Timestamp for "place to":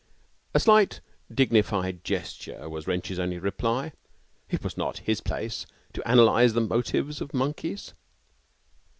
5.21-6.11